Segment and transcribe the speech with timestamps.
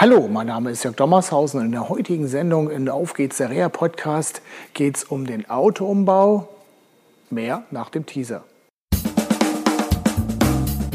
[0.00, 1.60] Hallo, mein Name ist Jörg Dommershausen.
[1.60, 6.48] In der heutigen Sendung in Auf geht's der Reha Podcast geht es um den Autoumbau.
[7.30, 8.44] Mehr nach dem Teaser.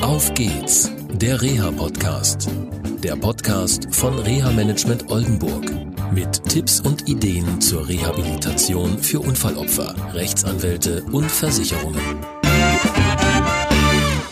[0.02, 2.50] Auf geht's, der Reha Podcast.
[3.04, 5.66] Der Podcast von Reha Management Oldenburg.
[6.14, 12.00] Mit Tipps und Ideen zur Rehabilitation für Unfallopfer, Rechtsanwälte und Versicherungen.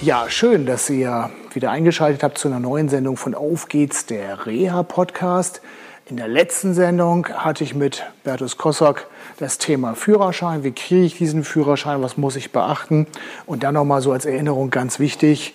[0.03, 4.47] Ja, schön, dass ihr wieder eingeschaltet habt zu einer neuen Sendung von Auf geht's, der
[4.47, 5.61] Reha-Podcast.
[6.07, 9.05] In der letzten Sendung hatte ich mit Bertus Kossock
[9.37, 10.63] das Thema Führerschein.
[10.63, 12.01] Wie kriege ich diesen Führerschein?
[12.01, 13.05] Was muss ich beachten?
[13.45, 15.53] Und dann nochmal so als Erinnerung ganz wichtig,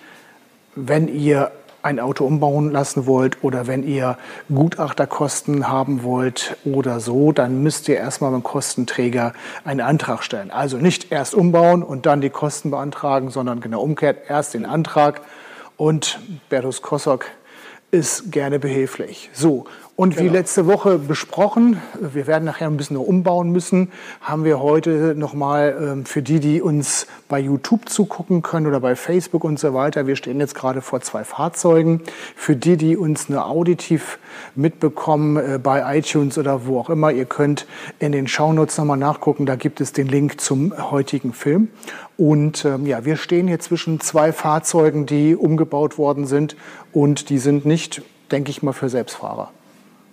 [0.76, 1.50] wenn ihr
[1.86, 4.18] ein Auto umbauen lassen wollt oder wenn ihr
[4.52, 9.32] Gutachterkosten haben wollt oder so, dann müsst ihr erstmal beim Kostenträger
[9.64, 10.50] einen Antrag stellen.
[10.50, 15.20] Also nicht erst umbauen und dann die Kosten beantragen, sondern genau umgekehrt, erst den Antrag
[15.76, 16.18] und
[16.48, 17.26] Bertus Kossock
[17.92, 19.30] ist gerne behilflich.
[19.32, 20.26] So, und genau.
[20.26, 23.90] wie letzte Woche besprochen, wir werden nachher ein bisschen umbauen müssen,
[24.20, 28.94] haben wir heute nochmal ähm, für die, die uns bei YouTube zugucken können oder bei
[28.94, 32.02] Facebook und so weiter, wir stehen jetzt gerade vor zwei Fahrzeugen.
[32.34, 34.18] Für die, die uns nur auditiv
[34.54, 37.66] mitbekommen äh, bei iTunes oder wo auch immer, ihr könnt
[37.98, 41.68] in den Shownotes nochmal nachgucken, da gibt es den Link zum heutigen Film.
[42.18, 46.54] Und ähm, ja, wir stehen hier zwischen zwei Fahrzeugen, die umgebaut worden sind
[46.92, 49.52] und die sind nicht, denke ich mal, für Selbstfahrer.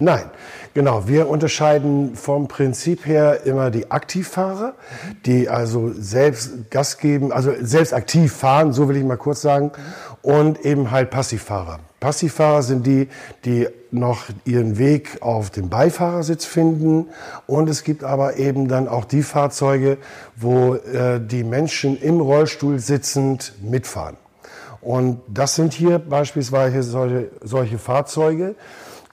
[0.03, 0.25] Nein,
[0.73, 1.07] genau.
[1.07, 4.73] Wir unterscheiden vom Prinzip her immer die Aktivfahrer,
[5.25, 9.71] die also selbst Gas geben, also selbst aktiv fahren, so will ich mal kurz sagen,
[10.21, 11.79] und eben halt Passivfahrer.
[12.01, 13.07] Passivfahrer sind die,
[13.45, 17.07] die noch ihren Weg auf dem Beifahrersitz finden.
[17.47, 19.97] Und es gibt aber eben dann auch die Fahrzeuge,
[20.35, 24.17] wo äh, die Menschen im Rollstuhl sitzend mitfahren.
[24.81, 28.55] Und das sind hier beispielsweise solche, solche Fahrzeuge.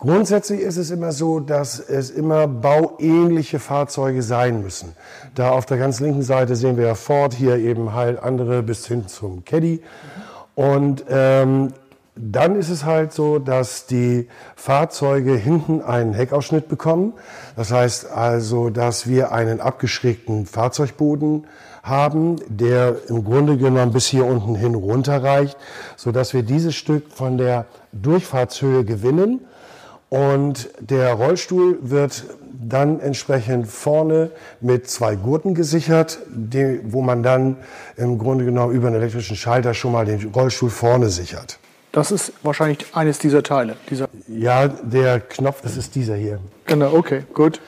[0.01, 4.95] Grundsätzlich ist es immer so, dass es immer bauähnliche Fahrzeuge sein müssen.
[5.35, 8.87] Da auf der ganz linken Seite sehen wir ja Ford, hier eben halt andere bis
[8.87, 9.83] hin zum Caddy.
[10.55, 11.75] Und ähm,
[12.17, 14.27] dann ist es halt so, dass die
[14.57, 17.13] Fahrzeuge hinten einen Heckausschnitt bekommen.
[17.55, 21.47] Das heißt also, dass wir einen abgeschrägten Fahrzeugboden
[21.83, 25.59] haben, der im Grunde genommen bis hier unten hin runterreicht,
[25.97, 29.41] so dass wir dieses Stück von der Durchfahrtshöhe gewinnen
[30.11, 32.25] und der Rollstuhl wird
[32.63, 37.57] dann entsprechend vorne mit zwei Gurten gesichert, die, wo man dann
[37.97, 41.59] im Grunde genommen über einen elektrischen Schalter schon mal den Rollstuhl vorne sichert.
[41.93, 43.77] Das ist wahrscheinlich eines dieser Teile.
[43.89, 46.39] Dieser ja, der Knopf, das ist dieser hier.
[46.67, 47.61] Genau, okay, gut.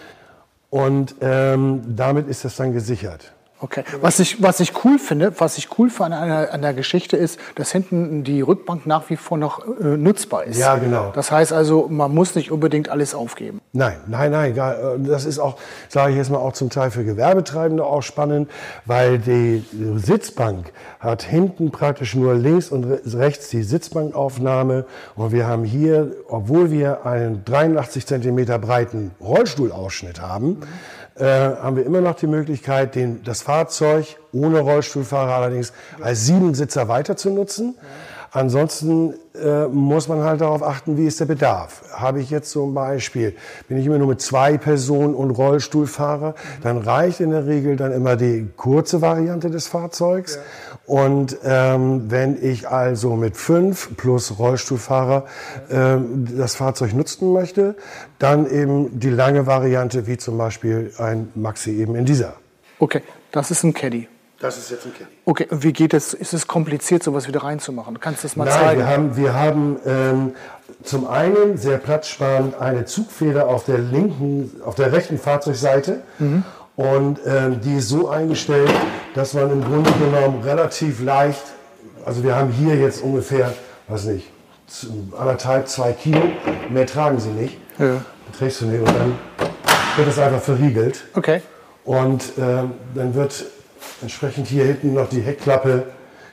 [0.71, 3.33] Und ähm, damit ist das dann gesichert.
[3.62, 3.84] Okay.
[4.00, 7.39] Was ich, was ich cool finde, was ich cool finde an, an der Geschichte ist,
[7.55, 10.59] dass hinten die Rückbank nach wie vor noch äh, nutzbar ist.
[10.59, 11.12] Ja, genau.
[11.15, 13.61] Das heißt also, man muss nicht unbedingt alles aufgeben.
[13.73, 14.56] Nein, nein, nein.
[14.56, 15.59] Äh, das ist auch,
[15.89, 18.50] sage ich jetzt mal, auch zum Teil für Gewerbetreibende auch spannend,
[18.84, 22.84] weil die Sitzbank hat hinten praktisch nur links und
[23.15, 30.49] rechts die Sitzbankaufnahme und wir haben hier, obwohl wir einen 83 Zentimeter breiten Rollstuhlausschnitt haben,
[30.49, 30.62] mhm
[31.22, 36.88] äh, haben wir immer noch die Möglichkeit, den, das Fahrzeug ohne Rollstuhlfahrer allerdings als Siebensitzer
[36.88, 37.77] weiter zu nutzen.
[38.34, 41.82] Ansonsten äh, muss man halt darauf achten, wie ist der Bedarf.
[41.93, 43.37] Habe ich jetzt zum Beispiel,
[43.69, 47.93] bin ich immer nur mit zwei Personen und Rollstuhlfahrer, dann reicht in der Regel dann
[47.93, 50.37] immer die kurze Variante des Fahrzeugs.
[50.37, 50.43] Ja.
[50.87, 55.26] Und ähm, wenn ich also mit fünf plus Rollstuhlfahrer
[55.70, 57.76] ähm, das Fahrzeug nutzen möchte,
[58.19, 62.32] dann eben die lange Variante, wie zum Beispiel ein Maxi eben in dieser.
[62.78, 64.09] Okay, das ist ein Caddy.
[64.43, 65.11] Das ist jetzt ein Caddy.
[65.25, 66.15] Okay, und wie geht es?
[66.15, 68.01] Ist es kompliziert, sowas wieder reinzumachen?
[68.01, 68.81] Kannst du das mal Nein, zeigen?
[68.81, 70.33] Wir haben, wir haben ähm,
[70.83, 76.03] zum einen sehr platzsparend eine Zugfeder auf der linken, auf der rechten Fahrzeugseite.
[76.19, 76.43] Mhm.
[76.75, 78.73] Und ähm, die ist so eingestellt,
[79.15, 81.45] dass man im Grunde genommen relativ leicht,
[82.05, 83.55] also wir haben hier jetzt ungefähr,
[83.87, 84.29] weiß nicht,
[85.17, 86.21] anderthalb, zwei Kilo,
[86.69, 87.59] mehr tragen sie nicht.
[87.79, 88.05] Ja.
[88.37, 89.19] Trägst du nicht und dann
[89.97, 91.05] wird das einfach verriegelt.
[91.15, 91.43] Okay.
[91.85, 93.45] Und ähm, dann wird
[94.00, 95.84] entsprechend hier hinten noch die Heckklappe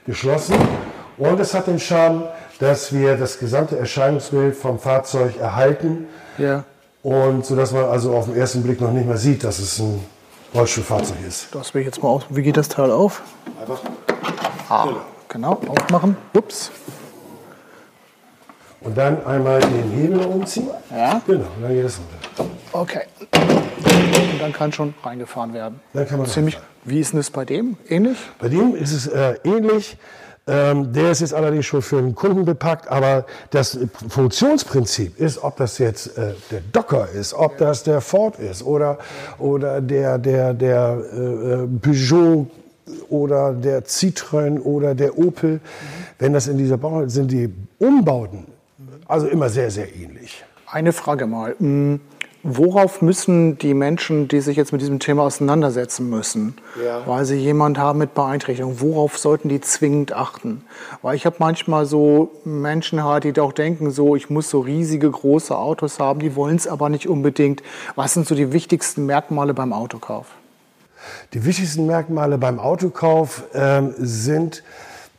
[0.05, 0.55] geschlossen.
[1.17, 2.23] Und es hat den Charme,
[2.59, 6.07] dass wir das gesamte Erscheinungsbild vom Fahrzeug erhalten.
[6.37, 6.63] Ja.
[7.03, 9.79] Und so dass man also auf den ersten Blick noch nicht mehr sieht, dass es
[9.79, 10.03] ein
[10.53, 11.53] Rollstuhlfahrzeug ist.
[11.53, 12.23] Das will ich jetzt mal aus.
[12.29, 13.21] Wie geht das Teil auf?
[13.59, 13.79] Einfach.
[14.69, 14.87] Ah,
[15.27, 16.17] genau, aufmachen.
[16.33, 16.71] Ups.
[18.81, 20.69] Und dann einmal den Hebel umziehen.
[20.89, 21.21] Ja.
[21.27, 22.53] Genau, und dann geht es runter.
[22.71, 23.01] Okay.
[23.33, 25.81] Und dann kann schon reingefahren werden.
[25.93, 26.57] Dann kann man Ziemlich.
[26.89, 27.77] Wie ist denn das bei dem?
[27.87, 28.17] Ähnlich?
[28.39, 29.97] Bei dem ist es äh, ähnlich.
[30.47, 33.77] Ähm, der ist jetzt allerdings schon für den Kunden bepackt, aber das
[34.07, 38.97] Funktionsprinzip ist, ob das jetzt äh, der Docker ist, ob das der Ford ist oder,
[39.37, 42.47] oder der, der, der äh, Peugeot
[43.09, 45.53] oder der Citroën oder der Opel.
[45.53, 45.59] Mhm.
[46.17, 48.47] Wenn das in dieser Bau sind die Umbauten
[49.09, 50.45] also immer sehr, sehr ähnlich.
[50.67, 51.55] Eine Frage mal.
[51.57, 51.99] Hm,
[52.43, 57.05] worauf müssen die Menschen, die sich jetzt mit diesem Thema auseinandersetzen müssen, ja.
[57.05, 60.63] weil sie jemanden haben mit Beeinträchtigung, worauf sollten die zwingend achten?
[61.01, 65.09] Weil ich habe manchmal so Menschen halt, die auch denken, so ich muss so riesige
[65.09, 67.61] große Autos haben, die wollen es aber nicht unbedingt.
[67.95, 70.27] Was sind so die wichtigsten Merkmale beim Autokauf?
[71.33, 74.63] Die wichtigsten Merkmale beim Autokauf ähm, sind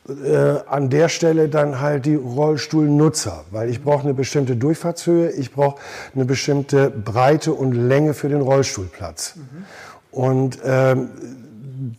[0.09, 5.51] äh, an der Stelle dann halt die Rollstuhlnutzer, weil ich brauche eine bestimmte Durchfahrtshöhe, ich
[5.51, 5.79] brauche
[6.15, 9.35] eine bestimmte Breite und Länge für den Rollstuhlplatz.
[9.35, 9.65] Mhm.
[10.11, 11.09] Und ähm,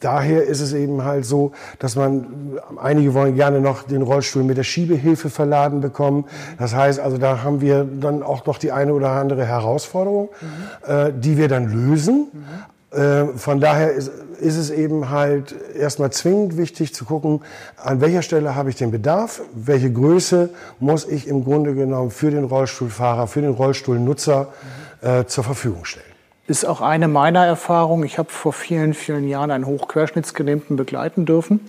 [0.00, 4.56] daher ist es eben halt so, dass man, einige wollen gerne noch den Rollstuhl mit
[4.58, 6.24] der Schiebehilfe verladen bekommen.
[6.58, 10.92] Das heißt also, da haben wir dann auch noch die eine oder andere Herausforderung, mhm.
[10.92, 12.26] äh, die wir dann lösen.
[12.32, 12.98] Mhm.
[12.98, 14.10] Äh, von daher ist,
[14.42, 17.40] ist, es eben halt erstmal zwingend wichtig zu gucken,
[17.76, 20.50] an welcher Stelle habe ich den Bedarf, welche Größe
[20.80, 24.52] muss ich im Grunde genommen für den Rollstuhlfahrer, für den Rollstuhlnutzer
[25.00, 26.06] äh, zur Verfügung stellen.
[26.46, 28.04] Ist auch eine meiner Erfahrungen.
[28.04, 31.60] Ich habe vor vielen, vielen Jahren einen Hochquerschnittsgelähmten begleiten dürfen.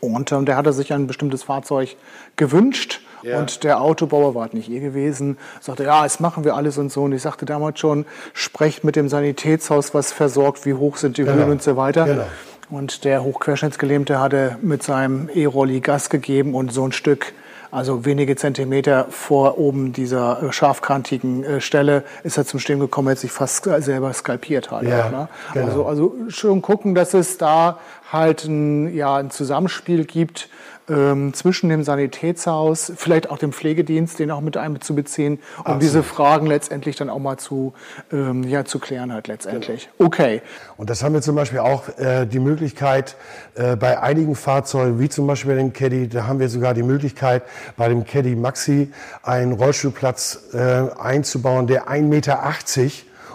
[0.00, 1.96] Und ähm, der hatte sich ein bestimmtes Fahrzeug
[2.36, 3.38] gewünscht ja.
[3.38, 7.02] Und der Autobauer war nicht ihr gewesen, sagte, ja, das machen wir alles und so.
[7.02, 11.24] Und ich sagte damals schon, sprecht mit dem Sanitätshaus, was versorgt, wie hoch sind die
[11.24, 11.36] genau.
[11.36, 12.04] Höhen und so weiter.
[12.04, 12.24] Genau.
[12.70, 17.32] Und der Hochquerschnittsgelähmte hatte mit seinem E-Rolli Gas gegeben und so ein Stück
[17.72, 23.08] also wenige Zentimeter vor oben dieser äh, scharfkantigen äh, Stelle ist er zum Stehen gekommen,
[23.08, 24.88] er hat sich fast selber skalpiert halt.
[24.88, 25.28] Ja, ne?
[25.52, 25.66] genau.
[25.66, 27.78] also, also schon gucken, dass es da
[28.10, 30.48] halt ein, ja, ein Zusammenspiel gibt
[30.90, 35.82] ähm, zwischen dem Sanitätshaus, vielleicht auch dem Pflegedienst, den auch mit einzubeziehen, um Absolut.
[35.82, 37.72] diese Fragen letztendlich dann auch mal zu,
[38.12, 39.88] ähm, ja, zu klären halt letztendlich.
[39.96, 40.08] Genau.
[40.08, 40.42] Okay.
[40.76, 43.16] Und das haben wir zum Beispiel auch äh, die Möglichkeit
[43.54, 47.42] äh, bei einigen Fahrzeugen, wie zum Beispiel dem Caddy, da haben wir sogar die Möglichkeit,
[47.76, 52.44] bei dem Caddy Maxi einen Rollstuhlplatz äh, einzubauen, der 1,80 Meter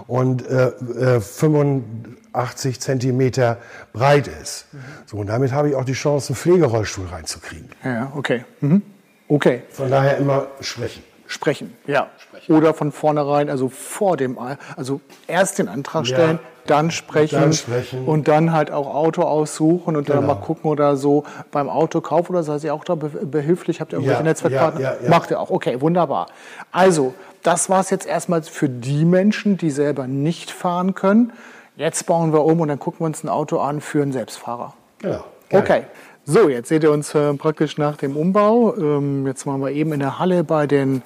[0.08, 3.58] und äh, äh, 85 Zentimeter
[3.94, 4.68] breit ist.
[4.72, 4.80] Mhm.
[5.06, 7.70] So, und damit habe ich auch die Chance, einen Pflegerollstuhl reinzukriegen.
[7.84, 8.46] Ja, okay.
[8.62, 8.82] Mhm.
[9.28, 9.64] Okay.
[9.70, 11.04] Von daher immer sprechen.
[11.28, 12.10] Sprechen, ja.
[12.20, 12.56] Sprechen.
[12.56, 16.55] Oder von vornherein, also vor dem, also erst den Antrag stellen, ja.
[16.66, 20.20] Dann, sprechen dann sprechen und dann halt auch Auto aussuchen und genau.
[20.20, 23.82] dann mal gucken oder so beim Autokauf oder seid ihr auch da behilflich?
[23.82, 24.82] Habt ihr irgendwelche ja, Netzwerkpartner?
[24.82, 26.28] Ja, ja, Macht ihr auch, okay, wunderbar.
[26.72, 27.14] Also,
[27.44, 31.32] das war es jetzt erstmal für die Menschen, die selber nicht fahren können.
[31.78, 34.74] Jetzt bauen wir um und dann gucken wir uns ein Auto an für einen Selbstfahrer.
[35.00, 35.24] Genau.
[35.52, 35.84] Okay.
[36.28, 38.76] So, jetzt seht ihr uns äh, praktisch nach dem Umbau.
[38.76, 41.04] Ähm, jetzt waren wir eben in der Halle bei den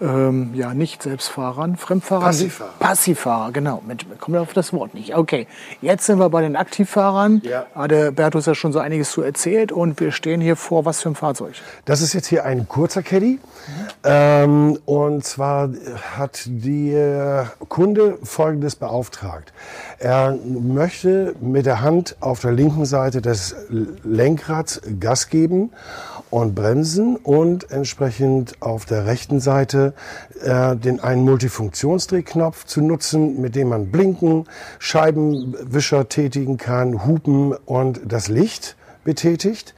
[0.00, 2.24] ähm, ja, nicht Selbstfahrern, Fremdfahrern.
[2.24, 2.72] Passivfahrer.
[2.78, 3.82] Passivfahrer, genau.
[3.86, 5.16] Mensch, kommen wir auf das Wort nicht.
[5.16, 5.46] Okay,
[5.80, 7.42] jetzt sind wir bei den Aktivfahrern.
[7.44, 7.66] Ja.
[7.74, 11.10] Hatte Bertus ja schon so einiges zu erzählt und wir stehen hier vor was für
[11.10, 11.54] ein Fahrzeug?
[11.84, 13.38] Das ist jetzt hier ein kurzer Caddy.
[13.38, 13.88] Mhm.
[14.04, 15.70] Ähm, und zwar
[16.16, 19.52] hat der Kunde Folgendes beauftragt.
[19.98, 23.56] Er möchte mit der Hand auf der linken Seite des
[24.04, 25.70] Lenkrads Gas geben
[26.30, 29.94] und bremsen und entsprechend auf der rechten Seite
[30.42, 34.46] äh, den einen Multifunktionsdrehknopf zu nutzen, mit dem man blinken,
[34.78, 39.74] Scheibenwischer tätigen kann, hupen und das Licht betätigt.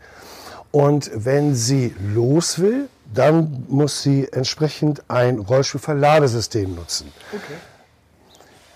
[0.72, 7.12] Und wenn sie los will, dann muss sie entsprechend ein Rollstuhlverladesystem nutzen.
[7.32, 7.54] Okay.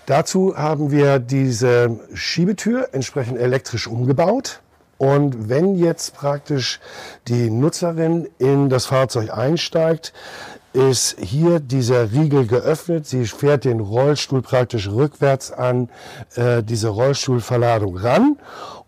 [0.05, 4.61] Dazu haben wir diese Schiebetür entsprechend elektrisch umgebaut.
[4.97, 6.79] Und wenn jetzt praktisch
[7.27, 10.13] die Nutzerin in das Fahrzeug einsteigt,
[10.75, 13.07] ist hier dieser Riegel geöffnet.
[13.07, 15.89] Sie fährt den Rollstuhl praktisch rückwärts an
[16.35, 18.37] äh, diese Rollstuhlverladung ran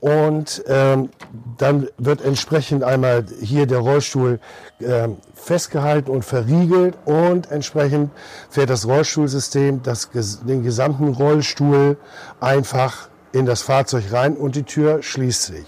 [0.01, 1.09] und ähm,
[1.57, 4.39] dann wird entsprechend einmal hier der Rollstuhl
[4.79, 8.11] äh, festgehalten und verriegelt und entsprechend
[8.49, 11.97] fährt das Rollstuhlsystem das, den gesamten Rollstuhl
[12.41, 15.65] einfach in das Fahrzeug rein und die Tür schließt sich.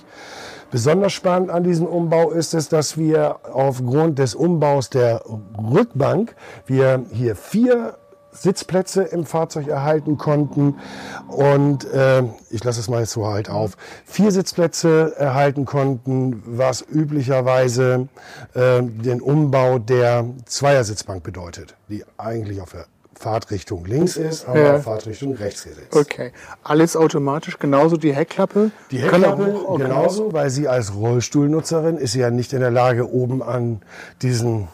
[0.71, 5.23] Besonders spannend an diesem Umbau ist es, dass wir aufgrund des Umbaus der
[5.57, 6.35] Rückbank
[6.67, 7.97] wir hier vier
[8.31, 10.75] Sitzplätze im Fahrzeug erhalten konnten.
[11.27, 18.07] Und äh, ich lasse es mal so halt auf, vier Sitzplätze erhalten konnten, was üblicherweise
[18.53, 22.85] äh, den Umbau der Zweiersitzbank bedeutet, die eigentlich auf der
[23.15, 24.79] Fahrtrichtung links ist, haben Ja.
[24.79, 25.95] Fahrtrichtung rechts gesetzt.
[25.95, 26.31] Okay.
[26.63, 28.71] Alles automatisch, genauso die Heckklappe?
[28.91, 29.83] Die Heckklappe hoch- okay.
[29.83, 33.81] genauso, weil sie als Rollstuhlnutzerin ist sie ja nicht in der Lage, oben an
[34.21, 34.69] diesen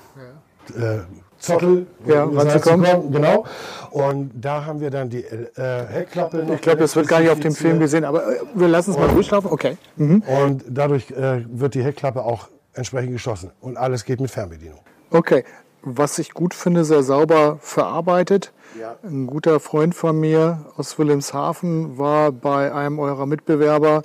[0.77, 0.99] äh,
[1.39, 2.85] Zottel Ja, ranzukommen.
[2.85, 3.11] ranzukommen.
[3.11, 3.45] Genau.
[3.91, 5.47] Und da haben wir dann die äh,
[5.87, 6.45] Heckklappe.
[6.55, 8.97] Ich glaube, das wird gar nicht auf dem Film gesehen, aber äh, wir lassen es
[8.97, 9.51] mal durchlaufen.
[9.51, 9.77] Okay.
[9.95, 10.21] Mhm.
[10.21, 13.51] Und dadurch äh, wird die Heckklappe auch entsprechend geschlossen.
[13.61, 14.79] Und alles geht mit Fernbedienung.
[15.11, 15.43] Okay.
[15.87, 18.51] Was ich gut finde, sehr sauber verarbeitet.
[18.79, 18.95] Ja.
[19.03, 24.01] Ein guter Freund von mir aus Wilhelmshaven war bei einem eurer Mitbewerber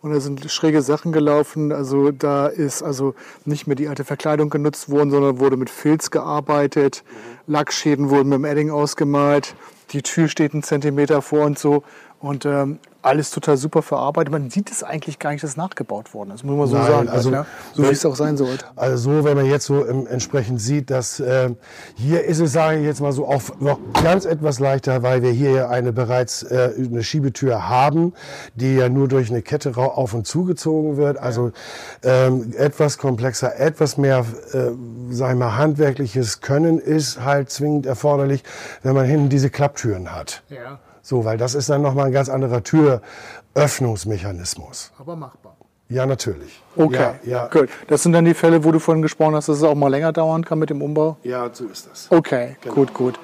[0.00, 1.72] und da sind schräge Sachen gelaufen.
[1.72, 6.12] Also da ist also nicht mehr die alte Verkleidung genutzt worden, sondern wurde mit Filz
[6.12, 7.02] gearbeitet.
[7.48, 9.56] Lackschäden wurden mit dem Edding ausgemalt.
[9.90, 11.82] Die Tür steht einen Zentimeter vor und so.
[12.24, 14.32] Und ähm, alles total super verarbeitet.
[14.32, 17.08] Man sieht es eigentlich gar nicht, dass nachgebaut worden ist, muss man so Nein, sagen.
[17.10, 17.44] also- ne?
[17.74, 18.64] So wie es auch sein sollte.
[18.76, 21.50] Also so, wenn man jetzt so ähm, entsprechend sieht, dass äh,
[21.96, 25.32] hier ist es, sage ich jetzt mal so, auch noch ganz etwas leichter, weil wir
[25.32, 28.14] hier ja eine bereits äh, eine Schiebetür haben,
[28.54, 31.18] die ja nur durch eine Kette auf und zugezogen wird.
[31.18, 31.52] Also
[32.02, 34.70] ähm, etwas komplexer, etwas mehr, äh,
[35.10, 38.42] sag ich mal, handwerkliches Können ist halt zwingend erforderlich,
[38.82, 40.42] wenn man hinten diese Klapptüren hat.
[40.48, 44.90] Ja, So, weil das ist dann nochmal ein ganz anderer Türöffnungsmechanismus.
[44.98, 45.54] aber machbar.
[45.90, 46.62] Ja, natürlich.
[46.76, 47.46] Okay, Ja, ja.
[47.48, 47.68] gut.
[47.88, 50.12] Das sind dann die Fälle, wo du vorhin gesprochen hast, dass es auch mal länger
[50.12, 51.18] dauern kann mit dem Umbau?
[51.22, 52.06] Ja, so ist das.
[52.10, 52.74] Okay, Genau.
[52.74, 53.20] gut, gut.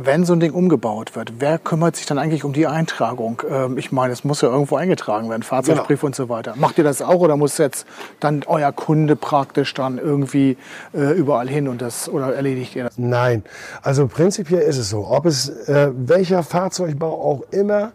[0.00, 3.42] Wenn so ein Ding umgebaut wird, wer kümmert sich dann eigentlich um die Eintragung?
[3.50, 6.06] Ähm, ich meine, es muss ja irgendwo eingetragen werden, Fahrzeugbrief Genau.
[6.06, 6.54] und so weiter.
[6.56, 7.84] Macht ihr das auch oder muss jetzt
[8.20, 10.56] dann euer Kunde praktisch dann irgendwie
[10.94, 12.96] äh, überall hin und das oder erledigt ihr das?
[12.96, 13.42] Nein,
[13.82, 17.90] also prinzipiell ist es so, ob es äh, welcher Fahrzeugbau auch immer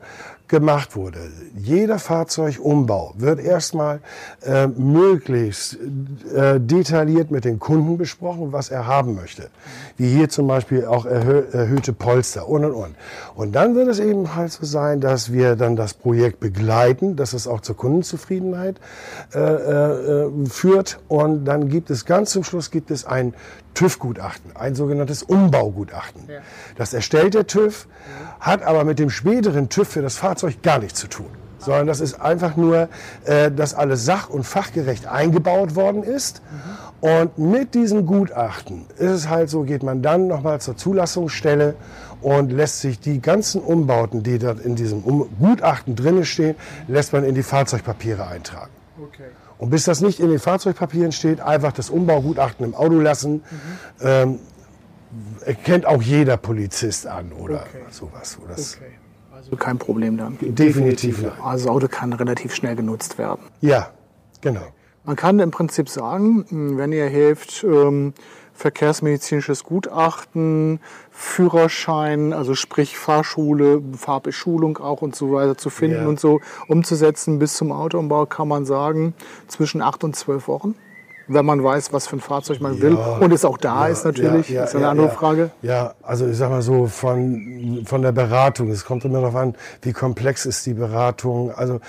[0.53, 1.17] gemacht wurde.
[1.57, 4.01] Jeder Fahrzeugumbau wird erstmal
[4.45, 5.79] äh, möglichst
[6.35, 9.49] äh, detailliert mit den Kunden besprochen, was er haben möchte.
[9.97, 12.95] Wie hier zum Beispiel auch erhö erhöhte Polster und und und.
[13.33, 17.33] Und dann wird es eben halt so sein, dass wir dann das Projekt begleiten, dass
[17.33, 18.75] es auch zur Kundenzufriedenheit
[19.33, 20.99] äh, äh, führt.
[21.07, 23.33] Und dann gibt es ganz zum Schluss gibt es ein
[23.73, 26.27] TÜV-Gutachten, ein sogenanntes Umbaugutachten.
[26.77, 27.87] Das erstellt der TÜV,
[28.39, 31.27] hat aber mit dem späteren TÜV für das Fahrzeug gar nichts zu tun.
[31.59, 32.89] Sondern das ist einfach nur,
[33.23, 36.41] äh, dass alles sach- und fachgerecht eingebaut worden ist.
[36.99, 41.75] Und mit diesem Gutachten ist es halt so, geht man dann nochmal zur Zulassungsstelle
[42.21, 46.55] und lässt sich die ganzen Umbauten, die dort in diesem um Gutachten drinne stehen,
[46.87, 48.71] lässt man in die Fahrzeugpapiere eintragen.
[49.01, 49.29] Okay.
[49.57, 53.43] Und bis das nicht in den Fahrzeugpapieren steht, einfach das Umbaugutachten im Auto lassen.
[54.01, 54.39] Ähm,
[55.45, 57.83] erkennt auch jeder Polizist an oder Okay.
[57.91, 58.37] sowas.
[58.41, 58.91] Okay.
[59.31, 60.37] Also kein Problem dann.
[60.41, 61.31] Definitiv nein.
[61.43, 63.41] Also das Auto kann relativ schnell genutzt werden.
[63.61, 63.89] Ja,
[64.41, 64.61] genau.
[65.05, 66.45] Man kann im Prinzip sagen,
[66.77, 68.13] wenn ihr hilft, ähm,
[68.53, 70.79] verkehrsmedizinisches Gutachten,
[71.11, 76.07] Führerschein, also sprich Fahrschule, Fahrbeschulung auch und so weiter zu finden Ja.
[76.07, 79.13] und so umzusetzen bis zum Autoumbau, kann man sagen,
[79.47, 80.75] zwischen acht und zwölf Wochen.
[81.27, 84.49] Wenn man weiß, was für ein Fahrzeug man will und es auch da ist natürlich,
[84.49, 85.13] Ja, ja, ist eine ja, andere ja.
[85.13, 85.51] Frage.
[85.61, 88.69] Ja, also ich sag mal so von, von der Beratung.
[88.69, 91.51] Es kommt immer darauf an, wie komplex ist die Beratung.
[91.51, 91.79] Also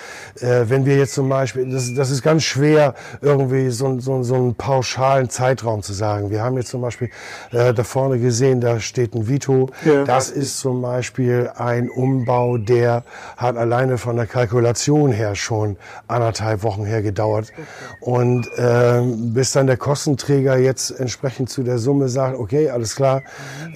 [0.41, 4.35] äh, wenn wir jetzt zum Beispiel, das, das ist ganz schwer, irgendwie so, so, so
[4.35, 6.31] einen pauschalen Zeitraum zu sagen.
[6.31, 7.11] Wir haben jetzt zum Beispiel
[7.51, 9.71] äh, da vorne gesehen, da steht ein Vito.
[9.85, 10.05] Ja.
[10.05, 13.03] Das ist zum Beispiel ein Umbau, der
[13.37, 15.77] hat alleine von der Kalkulation her schon
[16.07, 17.53] anderthalb Wochen her gedauert.
[18.01, 23.23] Und ähm, bis dann der Kostenträger jetzt entsprechend zu der Summe sagt, okay, alles klar,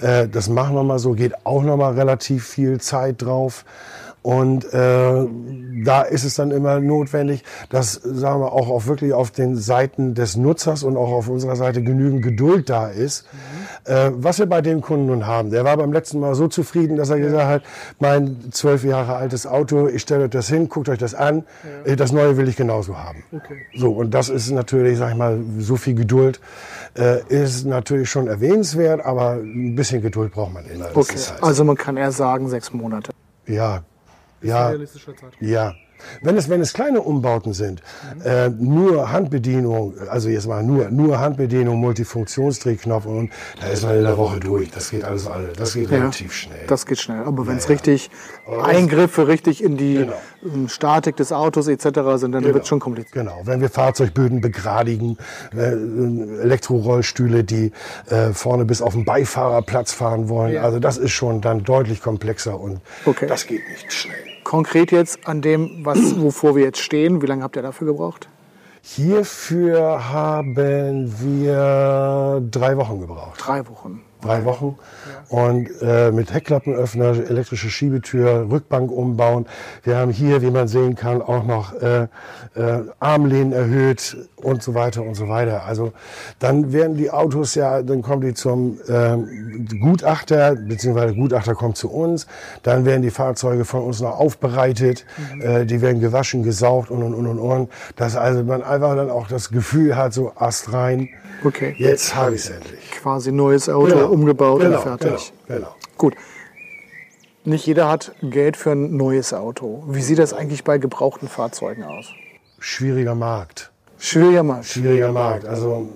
[0.01, 3.65] äh, das machen wir mal so, geht auch noch mal relativ viel Zeit drauf.
[4.21, 5.27] Und äh,
[5.85, 10.13] da ist es dann immer notwendig, dass, sagen wir, auch, auch wirklich auf den Seiten
[10.13, 13.25] des Nutzers und auch auf unserer Seite genügend Geduld da ist.
[13.85, 16.97] Äh, was wir bei dem Kunden nun haben, der war beim letzten Mal so zufrieden,
[16.97, 17.61] dass er gesagt hat,
[17.99, 21.45] mein zwölf Jahre altes Auto, ich stelle euch das hin, guckt euch das an,
[21.85, 23.23] äh, das neue will ich genauso haben.
[23.31, 23.61] Okay.
[23.75, 26.41] So, und das ist natürlich, sag ich mal, so viel Geduld
[26.97, 30.87] äh, ist natürlich schon erwähnenswert, aber ein bisschen Geduld braucht man immer.
[30.93, 33.11] Okay, ist halt- also man kann eher sagen sechs Monate.
[33.47, 33.83] ja,
[34.41, 35.31] ja, realistischer Zeitraum.
[35.47, 35.73] ja.
[36.21, 37.81] Wenn es, wenn es kleine Umbauten sind,
[38.23, 44.03] äh, nur Handbedienung, also jetzt mal nur, nur Handbedienung, Multifunktionsdrehknopf und, da ist man in
[44.03, 44.71] der Woche durch.
[44.71, 46.65] Das geht alles, alle, das geht relativ schnell.
[46.67, 47.25] Das geht schnell.
[47.25, 47.71] Aber wenn es ja.
[47.71, 48.09] richtig
[48.49, 50.13] das- Eingriffe richtig in die Genau.
[50.45, 51.83] ähm, Statik des Autos etc.
[52.15, 53.11] sind, dann wird es schon kompliziert.
[53.13, 55.17] Genau, wenn wir Fahrzeugböden begradigen,
[55.53, 55.73] äh,
[56.43, 57.73] Elektrorollstühle, die
[58.09, 60.61] äh, vorne bis auf den Beifahrerplatz fahren wollen, Ja.
[60.61, 63.27] also das ist schon dann deutlich komplexer und Okay.
[63.27, 64.15] das geht nicht schnell.
[64.43, 68.29] Konkret jetzt an dem, was, wovor wir jetzt stehen, wie lange habt ihr dafür gebraucht?
[68.81, 70.55] Hierfür haben
[71.19, 73.35] wir drei Wochen gebraucht.
[73.37, 74.01] Drei Wochen.
[74.21, 74.77] Drei Wochen.
[75.29, 79.45] Und äh, mit Heckklappenöffner, elektrische Schiebetür, Rückbank umbauen.
[79.83, 82.07] Wir haben hier, wie man sehen kann, auch noch äh,
[82.55, 85.63] äh, Armlehnen erhöht und so weiter und so weiter.
[85.65, 85.91] Also
[86.39, 89.17] dann werden die Autos ja, dann kommen die zum äh,
[89.79, 92.27] Gutachter, beziehungsweise Gutachter kommt zu uns.
[92.63, 95.41] Dann werden die Fahrzeuge von uns noch aufbereitet, mhm.
[95.41, 97.69] äh, die werden gewaschen, gesaugt und und und und und.
[97.95, 101.09] Dass also man einfach dann auch das Gefühl hat, so Ast rein.
[101.43, 101.75] Okay.
[101.77, 102.91] Jetzt habe ich es endlich.
[102.91, 104.08] Quasi neues Auto genau.
[104.09, 105.33] Umgebaut genau, und fertig.
[105.47, 105.75] Genau, genau.
[105.97, 106.15] Gut.
[107.45, 109.83] Nicht jeder hat Geld für ein neues Auto.
[109.87, 112.07] Wie sieht das eigentlich bei gebrauchten Fahrzeugen aus?
[112.59, 113.71] Schwieriger Markt.
[113.97, 114.65] Schwieriger Markt.
[114.65, 115.45] Schwieriger Markt.
[115.45, 115.89] Also,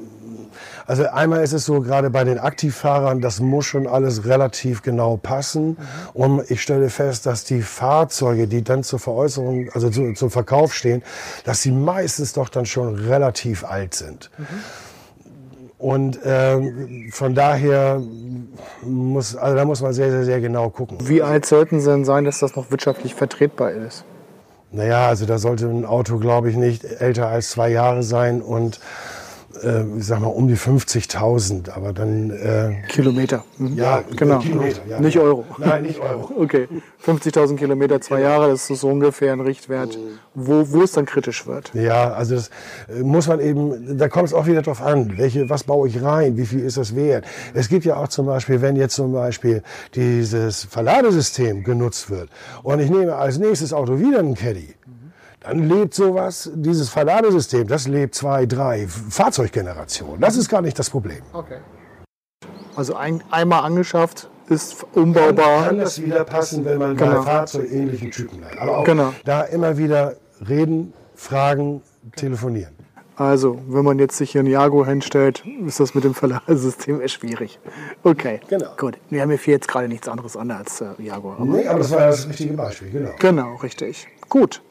[0.86, 5.17] also einmal ist es so, gerade bei den Aktivfahrern, das muss schon alles relativ genau
[5.17, 5.77] passen.
[6.13, 10.74] Und ich stelle fest, dass die Fahrzeuge, die dann zur Veräußerung, also zu, zum Verkauf
[10.74, 11.03] stehen,
[11.46, 14.29] dass sie meistens doch dann schon relativ alt sind.
[14.38, 14.46] Mhm.
[15.83, 18.01] Und ähm, von daher
[18.83, 20.97] muss, also da muss man sehr, sehr, sehr genau gucken.
[21.09, 24.05] Wie alt sollten sie denn sein, dass das noch wirtschaftlich vertretbar ist?
[24.71, 28.79] Naja, also da sollte ein Auto, glaube ich, nicht älter als zwei Jahre sein und
[29.63, 32.32] äh, ich sag mal, um die 50.000, aber dann...
[32.32, 33.43] Äh, Kilometer.
[33.58, 33.77] Mhm.
[33.77, 34.39] Ja, genau.
[34.39, 34.82] Kilometer.
[34.88, 35.46] Ja, nicht Euro.
[35.58, 36.29] Nein, nicht Euro.
[36.43, 36.67] Okay,
[37.05, 38.29] 50.000 Kilometer, zwei genau.
[38.29, 39.98] Jahre, das ist so ungefähr ein Richtwert,
[40.34, 41.72] wo, wo es dann kritisch wird.
[41.74, 42.50] Ja, also das
[42.89, 46.01] äh, muss man eben, da kommt es auch wieder drauf an, welche, was baue ich
[46.01, 47.25] rein, wie viel ist das wert.
[47.53, 49.63] Es gibt ja auch zum Beispiel, wenn jetzt zum Beispiel
[49.96, 52.29] dieses Verladesystem genutzt wird
[52.63, 54.74] und ich nehme als nächstes Auto wieder einen Caddy,
[55.43, 60.21] dann lebt sowas, dieses Verladesystem, das lebt zwei, drei Fahrzeuggenerationen.
[60.21, 61.21] Das ist gar nicht das Problem.
[61.33, 61.57] Okay.
[62.75, 65.59] Also ein, einmal angeschafft, ist umbaubar.
[65.59, 67.17] Kann, kann das wieder passen, wenn man genau.
[67.17, 68.57] bei fahrzeugähnlichen Typen hat.
[68.57, 69.13] Aber auch genau.
[69.25, 70.15] da immer wieder
[70.47, 71.81] reden, fragen,
[72.15, 72.75] telefonieren.
[73.15, 77.59] Also, wenn man jetzt sich hier ein Jago hinstellt, ist das mit dem Verladesystem schwierig.
[78.01, 78.71] Okay, genau.
[78.75, 78.97] gut.
[79.09, 81.35] Wir haben hier jetzt gerade nichts anderes an als äh, Jaguar.
[81.39, 83.12] Aber nee, aber das war das richtige Beispiel, genau.
[83.19, 84.07] Genau, richtig.
[84.29, 84.63] Gut.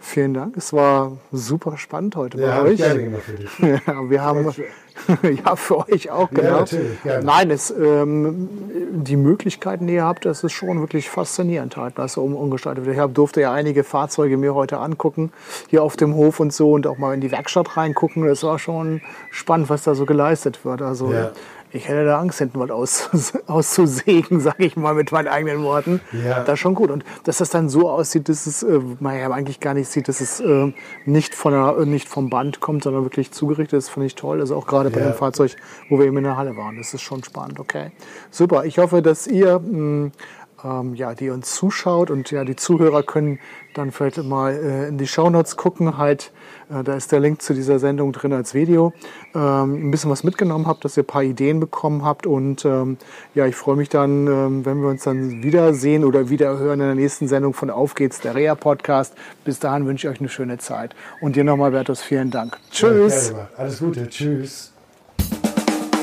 [0.00, 0.56] Vielen Dank.
[0.56, 2.76] Es war super spannend heute ja, bei euch.
[2.76, 3.58] Gerne gemacht für dich.
[3.86, 4.54] ja, wir haben
[5.44, 6.64] ja für euch auch genau.
[7.04, 7.20] Ja.
[7.20, 8.48] Nein, es, ähm,
[8.92, 12.96] die Möglichkeiten, die ihr habt, das ist schon wirklich faszinierend halt, was um, umgestaltet wird.
[12.96, 15.32] Ich durfte ja einige Fahrzeuge mir heute angucken
[15.68, 18.24] hier auf dem Hof und so und auch mal in die Werkstatt reingucken.
[18.24, 20.80] Das war schon spannend, was da so geleistet wird.
[20.80, 21.32] Also ja
[21.70, 26.00] ich hätte da Angst, hinten was aus, auszusägen, sage ich mal mit meinen eigenen Worten.
[26.12, 26.40] Ja.
[26.44, 26.90] Das ist schon gut.
[26.90, 30.08] Und dass das dann so aussieht, dass es, äh, man ja eigentlich gar nicht sieht,
[30.08, 30.72] dass es äh,
[31.04, 34.40] nicht, von der, äh, nicht vom Band kommt, sondern wirklich zugerichtet ist, finde ich toll.
[34.40, 35.10] Also auch gerade bei ja.
[35.10, 35.56] dem Fahrzeug,
[35.88, 36.76] wo wir eben in der Halle waren.
[36.76, 37.92] Das ist schon spannend, okay.
[38.30, 38.64] Super.
[38.64, 40.12] Ich hoffe, dass ihr mh, hm,
[40.64, 43.38] ähm, ja, die uns zuschaut und ja, die Zuhörer können
[43.74, 46.32] dann vielleicht mal äh, in die Shownotes gucken, halt,
[46.70, 48.92] äh, da ist der Link zu dieser Sendung drin als Video,
[49.34, 52.98] ähm, ein bisschen was mitgenommen habt, dass ihr ein paar Ideen bekommen habt und ähm,
[53.34, 56.86] ja, ich freue mich dann, ähm, wenn wir uns dann wiedersehen oder wieder hören in
[56.86, 59.14] der nächsten Sendung von Auf geht's, der Rea Podcast.
[59.44, 62.58] Bis dahin wünsche ich euch eine schöne Zeit und dir nochmal, Bertus, vielen Dank.
[62.70, 63.30] Tschüss.
[63.30, 64.08] Ja, Alles Gute.
[64.08, 64.72] Tschüss.